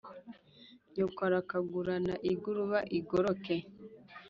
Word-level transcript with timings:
nyoko 0.93 1.19
arakagurana 1.27 2.13
igiruba 2.31 2.79
igiroke 2.97 3.55